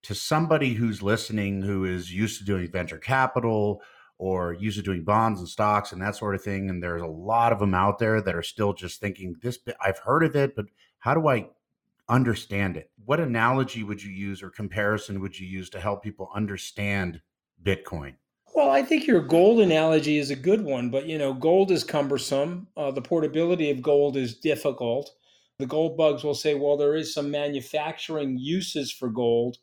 To 0.04 0.16
somebody 0.16 0.74
who's 0.74 1.01
listening 1.01 1.62
who 1.62 1.86
is 1.86 2.13
used 2.13 2.39
to 2.39 2.46
doing 2.46 2.70
venture 2.72 2.98
capital 2.98 3.82
or 4.18 4.54
used 4.54 4.77
to 4.77 4.84
doing 4.84 5.04
bonds 5.04 5.39
and 5.39 5.50
stocks 5.50 5.92
and 5.92 6.01
that 6.01 6.16
sort 6.16 6.36
of 6.36 6.44
thing 6.44 6.70
and 6.70 6.82
there's 6.82 7.01
a 7.01 7.08
lot 7.08 7.51
of 7.51 7.60
them 7.60 7.74
out 7.74 8.00
there 8.00 8.22
that 8.22 8.36
are 8.36 8.44
still 8.44 8.74
just 8.74 9.00
thinking 9.00 9.36
this 9.42 9.60
I've 9.82 10.00
heard 10.00 10.24
of 10.24 10.36
it 10.36 10.56
but 10.56 10.66
how 11.00 11.13
do 11.13 11.27
I 11.27 11.50
understand 12.10 12.77
it 12.77 12.89
what 13.06 13.20
analogy 13.20 13.84
would 13.84 14.01
you 14.01 14.12
use 14.12 14.42
or 14.42 14.50
comparison 14.50 15.20
would 15.22 15.38
you 15.38 15.48
use 15.48 15.70
to 15.72 15.80
help 15.80 16.04
people 16.04 16.30
understand 16.34 17.22
bitcoin 17.63 18.16
well, 18.58 18.72
I 18.72 18.82
think 18.82 19.06
your 19.06 19.22
gold 19.22 19.60
analogy 19.60 20.18
is 20.18 20.32
a 20.32 20.36
good 20.36 20.63
one, 20.63 20.89
but 20.89 21.06
you 21.06 21.20
know, 21.20 21.32
gold 21.32 21.70
is 21.70 21.84
cumbersome. 21.84 22.68
Uh, 22.75 22.89
the 22.89 23.04
portability 23.04 23.70
of 23.70 23.84
gold 23.84 24.18
is 24.18 24.34
difficult. 24.34 25.12
The 25.60 25.68
gold 25.68 25.96
bugs 25.96 26.24
will 26.24 26.34
say, 26.34 26.56
well, 26.56 26.75
there 26.75 26.96
is 26.96 27.13
some 27.13 27.30
manufacturing 27.30 28.39
uses 28.39 28.92
for 28.92 29.10
gold, 29.10 29.58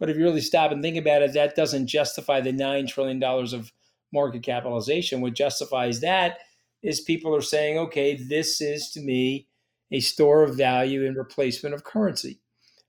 but 0.00 0.10
if 0.10 0.16
you 0.16 0.24
really 0.24 0.40
stop 0.40 0.72
and 0.72 0.82
think 0.82 0.96
about 0.96 1.22
it, 1.22 1.34
that 1.34 1.54
doesn't 1.54 1.86
justify 1.86 2.40
the 2.40 2.52
$9 2.52 2.88
trillion 2.88 3.22
of 3.22 3.72
market 4.12 4.42
capitalization. 4.42 5.20
What 5.20 5.34
justifies 5.34 6.00
that 6.00 6.38
is 6.82 7.00
people 7.00 7.34
are 7.36 7.42
saying, 7.42 7.78
okay, 7.78 8.16
this 8.16 8.60
is 8.60 8.90
to 8.92 9.00
me 9.00 9.46
a 9.92 10.00
store 10.00 10.42
of 10.42 10.56
value 10.56 11.04
in 11.04 11.14
replacement 11.14 11.74
of 11.74 11.84
currency. 11.84 12.40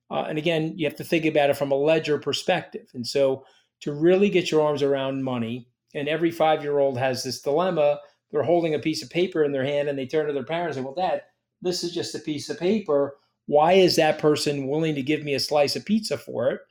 Uh, 0.10 0.25
and 0.27 0.38
again, 0.38 0.74
you 0.77 0.88
have 0.88 0.96
to 0.96 1.03
think 1.03 1.25
about 1.25 1.50
it 1.50 1.58
from 1.58 1.72
a 1.72 1.75
ledger 1.75 2.18
perspective. 2.18 2.88
And 2.94 3.06
so 3.06 3.46
to 3.82 3.94
really 3.94 4.30
get 4.30 4.50
your 4.50 4.62
arms 4.62 4.82
around 4.82 5.24
money, 5.24 5.68
and 5.94 6.08
every 6.08 6.32
five 6.32 6.63
year 6.63 6.80
old 6.80 6.98
has 6.98 7.24
this 7.24 7.41
dilemma. 7.41 8.00
They're 8.32 8.44
holding 8.44 8.74
a 8.74 8.80
piece 8.80 9.03
of 9.03 9.10
paper 9.10 9.44
in 9.44 9.51
their 9.51 9.65
hand 9.65 9.89
and 9.89 9.98
they 9.98 10.06
turn 10.06 10.27
to 10.27 10.34
their 10.34 10.44
parents 10.44 10.77
and 10.77 10.86
say, 10.86 10.86
Well, 10.86 11.10
dad, 11.10 11.24
this 11.62 11.84
is 11.84 11.94
just 11.94 12.15
a 12.15 12.20
piece 12.20 12.50
of 12.50 12.60
paper. 12.60 13.18
Why 13.48 13.74
is 13.74 13.96
that 13.98 14.20
person 14.20 14.68
willing 14.68 14.96
to 14.96 15.01
give 15.01 15.24
me 15.24 15.34
a 15.34 15.39
slice 15.39 15.75
of 15.75 15.86
pizza 15.86 16.18
for 16.18 16.50
it? 16.50 16.62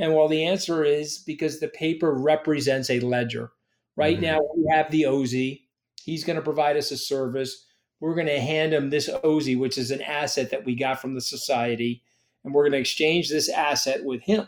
And 0.00 0.14
well, 0.14 0.28
the 0.28 0.46
answer 0.46 0.82
is 0.82 1.18
because 1.18 1.60
the 1.60 1.68
paper 1.68 2.14
represents 2.14 2.88
a 2.88 3.00
ledger. 3.00 3.52
Right 3.96 4.16
mm-hmm. 4.16 4.24
now, 4.24 4.40
we 4.56 4.66
have 4.72 4.90
the 4.90 5.04
OZ. 5.04 5.32
He's 6.02 6.24
going 6.24 6.36
to 6.36 6.42
provide 6.42 6.78
us 6.78 6.90
a 6.90 6.96
service. 6.96 7.66
We're 8.00 8.14
going 8.14 8.26
to 8.28 8.40
hand 8.40 8.72
him 8.72 8.88
this 8.88 9.10
OZ, 9.22 9.54
which 9.56 9.76
is 9.76 9.90
an 9.90 10.00
asset 10.00 10.50
that 10.52 10.64
we 10.64 10.74
got 10.74 11.02
from 11.02 11.14
the 11.14 11.20
society, 11.20 12.02
and 12.42 12.54
we're 12.54 12.62
going 12.62 12.72
to 12.72 12.78
exchange 12.78 13.28
this 13.28 13.50
asset 13.50 14.02
with 14.02 14.22
him. 14.22 14.46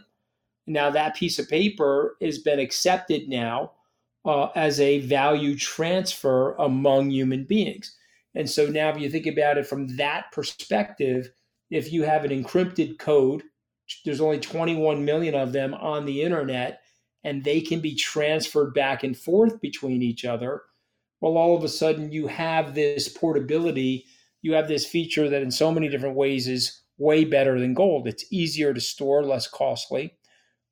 Now, 0.66 0.88
that 0.88 1.16
piece 1.16 1.38
of 1.38 1.50
paper 1.50 2.16
has 2.22 2.38
been 2.38 2.58
accepted 2.58 3.28
now 3.28 3.72
uh, 4.24 4.46
as 4.54 4.80
a 4.80 5.00
value 5.00 5.54
transfer 5.54 6.54
among 6.54 7.10
human 7.10 7.44
beings. 7.44 7.94
And 8.34 8.48
so 8.48 8.68
now, 8.68 8.88
if 8.88 8.98
you 8.98 9.10
think 9.10 9.26
about 9.26 9.58
it 9.58 9.66
from 9.66 9.96
that 9.98 10.32
perspective, 10.32 11.30
if 11.70 11.92
you 11.92 12.04
have 12.04 12.24
an 12.24 12.30
encrypted 12.30 12.98
code, 12.98 13.42
there's 14.04 14.20
only 14.20 14.40
21 14.40 15.04
million 15.04 15.34
of 15.34 15.52
them 15.52 15.74
on 15.74 16.04
the 16.04 16.22
internet, 16.22 16.82
and 17.24 17.44
they 17.44 17.60
can 17.60 17.80
be 17.80 17.94
transferred 17.94 18.74
back 18.74 19.04
and 19.04 19.16
forth 19.16 19.60
between 19.60 20.02
each 20.02 20.24
other. 20.24 20.62
Well, 21.20 21.36
all 21.36 21.56
of 21.56 21.64
a 21.64 21.68
sudden, 21.68 22.12
you 22.12 22.26
have 22.26 22.74
this 22.74 23.08
portability. 23.08 24.06
You 24.42 24.54
have 24.54 24.68
this 24.68 24.84
feature 24.84 25.28
that, 25.28 25.42
in 25.42 25.50
so 25.50 25.70
many 25.70 25.88
different 25.88 26.16
ways, 26.16 26.48
is 26.48 26.82
way 26.98 27.24
better 27.24 27.60
than 27.60 27.74
gold. 27.74 28.06
It's 28.06 28.24
easier 28.32 28.74
to 28.74 28.80
store, 28.80 29.24
less 29.24 29.48
costly. 29.48 30.16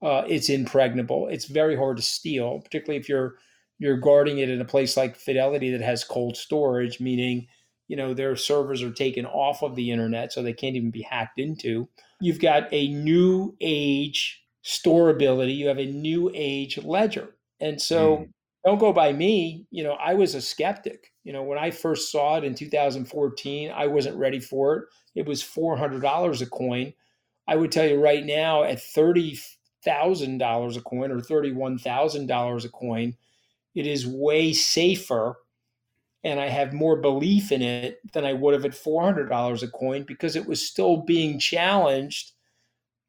Uh, 0.02 0.24
it's 0.26 0.48
impregnable. 0.48 1.28
It's 1.28 1.44
very 1.44 1.76
hard 1.76 1.98
to 1.98 2.02
steal, 2.02 2.60
particularly 2.60 2.98
if 2.98 3.08
you're 3.08 3.36
you're 3.78 3.96
guarding 3.96 4.38
it 4.38 4.50
in 4.50 4.60
a 4.60 4.64
place 4.64 4.96
like 4.96 5.16
Fidelity 5.16 5.70
that 5.70 5.80
has 5.80 6.04
cold 6.04 6.36
storage, 6.36 7.00
meaning 7.00 7.46
you 7.88 7.96
know 7.96 8.14
their 8.14 8.36
servers 8.36 8.82
are 8.82 8.92
taken 8.92 9.26
off 9.26 9.62
of 9.62 9.74
the 9.76 9.90
internet, 9.90 10.32
so 10.32 10.42
they 10.42 10.52
can't 10.52 10.76
even 10.76 10.90
be 10.90 11.02
hacked 11.02 11.38
into. 11.38 11.88
You've 12.20 12.40
got 12.40 12.64
a 12.72 12.88
new 12.88 13.56
age 13.60 14.42
storability. 14.64 15.56
You 15.56 15.68
have 15.68 15.78
a 15.78 15.86
new 15.86 16.30
age 16.34 16.78
ledger, 16.78 17.36
and 17.60 17.80
so. 17.80 18.16
Mm. 18.16 18.30
Don't 18.62 18.76
go 18.76 18.92
by 18.92 19.10
me. 19.10 19.64
You 19.70 19.84
know, 19.84 19.92
I 19.92 20.12
was 20.12 20.34
a 20.34 20.40
skeptic. 20.42 21.14
You 21.24 21.32
know, 21.32 21.42
when 21.42 21.56
I 21.56 21.70
first 21.70 22.12
saw 22.12 22.36
it 22.36 22.44
in 22.44 22.54
2014, 22.54 23.72
I 23.74 23.86
wasn't 23.86 24.18
ready 24.18 24.38
for 24.38 24.76
it. 24.76 24.84
It 25.14 25.26
was 25.26 25.42
$400 25.42 26.42
a 26.42 26.46
coin. 26.46 26.92
I 27.48 27.56
would 27.56 27.72
tell 27.72 27.86
you 27.86 27.98
right 27.98 28.22
now, 28.22 28.64
at 28.64 28.76
$30,000 28.76 30.76
a 30.76 30.80
coin 30.82 31.10
or 31.10 31.20
$31,000 31.20 32.64
a 32.64 32.68
coin, 32.68 33.16
it 33.74 33.86
is 33.86 34.06
way 34.06 34.52
safer 34.52 35.36
and 36.22 36.38
I 36.38 36.48
have 36.48 36.72
more 36.72 36.96
belief 36.96 37.50
in 37.50 37.62
it 37.62 38.00
than 38.12 38.24
I 38.24 38.32
would 38.32 38.54
have 38.54 38.64
at 38.64 38.72
$400 38.72 39.62
a 39.62 39.68
coin 39.68 40.02
because 40.02 40.36
it 40.36 40.46
was 40.46 40.66
still 40.66 40.98
being 40.98 41.38
challenged 41.38 42.32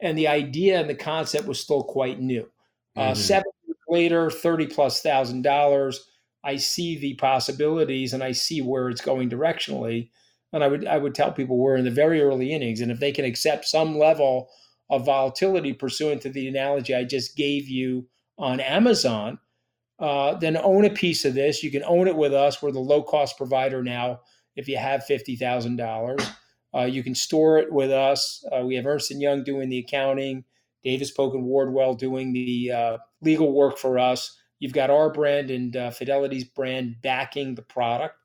and 0.01 0.17
the 0.17 0.27
idea 0.27 0.79
and 0.79 0.89
the 0.89 0.95
concept 0.95 1.47
was 1.47 1.59
still 1.59 1.83
quite 1.83 2.19
new. 2.19 2.49
Uh, 2.95 3.01
mm-hmm. 3.01 3.11
Uh, 3.11 3.15
seven 3.15 3.51
years 3.67 3.77
later, 3.87 4.29
30 4.29 4.67
plus 4.67 5.01
thousand 5.01 5.43
dollars, 5.43 6.07
I 6.43 6.55
see 6.57 6.97
the 6.97 7.13
possibilities 7.15 8.13
and 8.13 8.23
I 8.23 8.31
see 8.31 8.61
where 8.61 8.89
it's 8.89 9.01
going 9.01 9.29
directionally. 9.29 10.09
And 10.53 10.63
I 10.63 10.67
would 10.67 10.85
I 10.85 10.97
would 10.97 11.15
tell 11.15 11.31
people 11.31 11.57
we're 11.57 11.77
in 11.77 11.85
the 11.85 11.91
very 11.91 12.21
early 12.21 12.51
innings, 12.51 12.81
and 12.81 12.91
if 12.91 12.99
they 12.99 13.13
can 13.13 13.23
accept 13.23 13.65
some 13.65 13.97
level 13.97 14.49
of 14.89 15.05
volatility 15.05 15.71
pursuant 15.71 16.21
to 16.23 16.29
the 16.29 16.49
analogy 16.49 16.93
I 16.93 17.05
just 17.05 17.37
gave 17.37 17.69
you 17.69 18.05
on 18.37 18.59
Amazon, 18.59 19.39
uh, 20.01 20.33
then 20.35 20.57
own 20.57 20.83
a 20.83 20.89
piece 20.89 21.25
of 21.25 21.35
this. 21.35 21.61
You 21.61 21.69
can 21.69 21.83
own 21.83 22.07
it 22.07 22.17
with 22.17 22.33
us. 22.33 22.61
We're 22.61 22.71
the 22.71 22.79
low 22.79 23.03
cost 23.03 23.37
provider 23.37 23.83
now. 23.83 24.21
If 24.55 24.67
you 24.67 24.77
have 24.77 25.05
fifty 25.05 25.35
thousand 25.35 25.79
uh, 25.79 25.85
dollars, 25.85 26.29
you 26.89 27.03
can 27.03 27.15
store 27.15 27.59
it 27.59 27.71
with 27.71 27.91
us. 27.91 28.43
Uh, 28.51 28.65
we 28.65 28.75
have 28.75 28.87
Ernst 28.87 29.11
and 29.11 29.21
Young 29.21 29.43
doing 29.43 29.69
the 29.69 29.77
accounting, 29.77 30.43
Davis 30.83 31.11
Polk 31.11 31.35
and 31.35 31.45
Wardwell 31.45 31.93
doing 31.93 32.33
the 32.33 32.71
uh, 32.71 32.97
legal 33.21 33.53
work 33.53 33.77
for 33.77 33.99
us. 33.99 34.37
You've 34.59 34.73
got 34.73 34.89
our 34.89 35.11
brand 35.11 35.51
and 35.51 35.75
uh, 35.75 35.91
Fidelity's 35.91 36.43
brand 36.43 36.95
backing 37.01 37.55
the 37.55 37.61
product, 37.61 38.15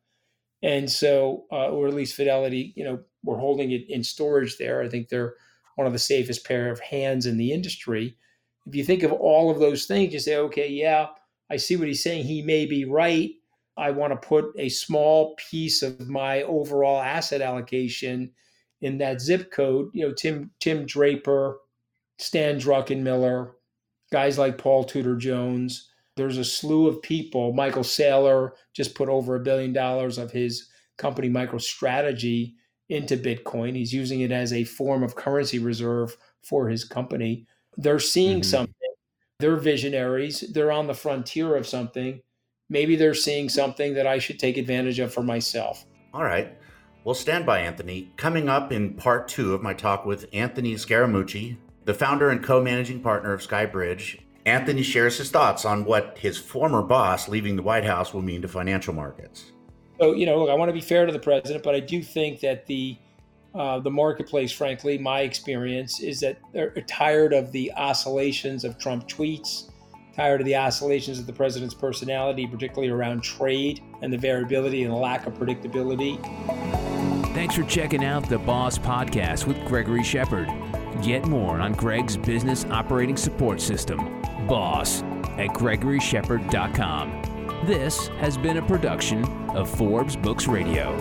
and 0.62 0.90
so, 0.90 1.44
uh, 1.52 1.68
or 1.68 1.88
at 1.88 1.94
least 1.94 2.16
Fidelity, 2.16 2.72
you 2.74 2.84
know, 2.84 3.00
we're 3.22 3.38
holding 3.38 3.70
it 3.70 3.88
in 3.88 4.02
storage 4.02 4.56
there. 4.56 4.82
I 4.82 4.88
think 4.88 5.08
they're 5.08 5.34
one 5.76 5.86
of 5.86 5.92
the 5.92 5.98
safest 5.98 6.46
pair 6.46 6.70
of 6.70 6.80
hands 6.80 7.26
in 7.26 7.36
the 7.36 7.52
industry. 7.52 8.16
If 8.66 8.74
you 8.74 8.84
think 8.84 9.02
of 9.02 9.12
all 9.12 9.50
of 9.50 9.58
those 9.58 9.84
things, 9.84 10.12
you 10.12 10.20
say, 10.20 10.36
okay, 10.36 10.68
yeah 10.68 11.08
I 11.50 11.56
see 11.56 11.76
what 11.76 11.88
he's 11.88 12.02
saying. 12.02 12.24
He 12.24 12.42
may 12.42 12.66
be 12.66 12.84
right. 12.84 13.30
I 13.76 13.90
want 13.90 14.12
to 14.12 14.28
put 14.28 14.46
a 14.58 14.68
small 14.68 15.36
piece 15.50 15.82
of 15.82 16.08
my 16.08 16.42
overall 16.42 17.00
asset 17.00 17.42
allocation 17.42 18.32
in 18.80 18.98
that 18.98 19.20
zip 19.20 19.50
code. 19.50 19.90
You 19.92 20.08
know, 20.08 20.14
Tim 20.14 20.50
Tim 20.60 20.86
Draper, 20.86 21.58
Stan 22.18 22.58
Druckenmiller, 22.58 23.52
guys 24.10 24.38
like 24.38 24.58
Paul 24.58 24.84
Tudor 24.84 25.16
Jones. 25.16 25.90
There's 26.16 26.38
a 26.38 26.44
slew 26.44 26.86
of 26.86 27.02
people. 27.02 27.52
Michael 27.52 27.82
Saylor 27.82 28.52
just 28.72 28.94
put 28.94 29.10
over 29.10 29.36
a 29.36 29.40
billion 29.40 29.74
dollars 29.74 30.16
of 30.16 30.30
his 30.30 30.68
company 30.96 31.28
MicroStrategy 31.28 32.54
into 32.88 33.16
Bitcoin. 33.16 33.76
He's 33.76 33.92
using 33.92 34.20
it 34.20 34.32
as 34.32 34.52
a 34.52 34.64
form 34.64 35.02
of 35.02 35.16
currency 35.16 35.58
reserve 35.58 36.16
for 36.42 36.68
his 36.68 36.84
company. 36.84 37.46
They're 37.76 37.98
seeing 37.98 38.38
mm-hmm. 38.38 38.50
something 38.50 38.74
they're 39.38 39.56
visionaries. 39.56 40.40
They're 40.52 40.72
on 40.72 40.86
the 40.86 40.94
frontier 40.94 41.56
of 41.56 41.66
something. 41.66 42.20
Maybe 42.68 42.96
they're 42.96 43.14
seeing 43.14 43.48
something 43.48 43.94
that 43.94 44.06
I 44.06 44.18
should 44.18 44.38
take 44.38 44.56
advantage 44.56 44.98
of 44.98 45.12
for 45.12 45.22
myself. 45.22 45.84
All 46.12 46.24
right. 46.24 46.56
Well, 47.04 47.14
stand 47.14 47.46
by, 47.46 47.60
Anthony. 47.60 48.10
Coming 48.16 48.48
up 48.48 48.72
in 48.72 48.94
part 48.94 49.28
two 49.28 49.54
of 49.54 49.62
my 49.62 49.74
talk 49.74 50.04
with 50.04 50.26
Anthony 50.32 50.74
Scaramucci, 50.74 51.56
the 51.84 51.94
founder 51.94 52.30
and 52.30 52.42
co 52.42 52.60
managing 52.60 53.00
partner 53.00 53.32
of 53.32 53.40
Skybridge, 53.40 54.20
Anthony 54.44 54.82
shares 54.82 55.18
his 55.18 55.30
thoughts 55.30 55.64
on 55.64 55.84
what 55.84 56.18
his 56.18 56.38
former 56.38 56.82
boss 56.82 57.28
leaving 57.28 57.56
the 57.56 57.62
White 57.62 57.84
House 57.84 58.12
will 58.12 58.22
mean 58.22 58.42
to 58.42 58.48
financial 58.48 58.94
markets. 58.94 59.52
So, 60.00 60.14
you 60.14 60.26
know, 60.26 60.38
look, 60.40 60.50
I 60.50 60.54
want 60.54 60.68
to 60.68 60.72
be 60.72 60.80
fair 60.80 61.06
to 61.06 61.12
the 61.12 61.18
president, 61.18 61.62
but 61.62 61.74
I 61.74 61.80
do 61.80 62.02
think 62.02 62.40
that 62.40 62.66
the 62.66 62.98
uh, 63.56 63.80
the 63.80 63.90
marketplace, 63.90 64.52
frankly, 64.52 64.98
my 64.98 65.20
experience 65.20 66.00
is 66.00 66.20
that 66.20 66.38
they're 66.52 66.70
tired 66.82 67.32
of 67.32 67.50
the 67.52 67.72
oscillations 67.72 68.64
of 68.64 68.78
Trump 68.78 69.08
tweets, 69.08 69.70
tired 70.14 70.42
of 70.42 70.46
the 70.46 70.56
oscillations 70.56 71.18
of 71.18 71.26
the 71.26 71.32
president's 71.32 71.74
personality, 71.74 72.46
particularly 72.46 72.90
around 72.90 73.22
trade 73.22 73.82
and 74.02 74.12
the 74.12 74.18
variability 74.18 74.84
and 74.84 74.92
the 74.92 74.96
lack 74.96 75.26
of 75.26 75.32
predictability. 75.34 76.22
Thanks 77.34 77.54
for 77.54 77.64
checking 77.64 78.04
out 78.04 78.28
the 78.28 78.38
Boss 78.38 78.78
Podcast 78.78 79.46
with 79.46 79.62
Gregory 79.66 80.04
Shepard. 80.04 80.50
Get 81.02 81.26
more 81.26 81.60
on 81.60 81.72
Greg's 81.72 82.16
business 82.16 82.64
operating 82.66 83.16
support 83.16 83.60
system, 83.60 84.22
Boss, 84.46 85.02
at 85.38 85.48
gregoryshepard.com. 85.48 87.22
This 87.64 88.08
has 88.18 88.36
been 88.36 88.58
a 88.58 88.62
production 88.62 89.24
of 89.50 89.70
Forbes 89.70 90.14
Books 90.14 90.46
Radio. 90.46 90.94